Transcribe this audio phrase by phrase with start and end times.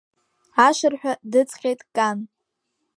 [0.67, 2.19] Ашырҳәа дыҵҟьеит Кан.